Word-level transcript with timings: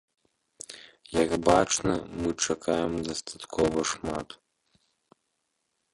Як 1.23 1.31
бачна, 1.49 1.93
мы 2.23 2.29
чакаем 2.47 2.93
дастаткова 3.11 3.79
шмат. 3.93 4.27